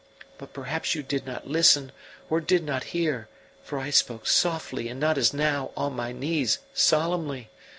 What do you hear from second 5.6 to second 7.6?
on my knees, solemnly.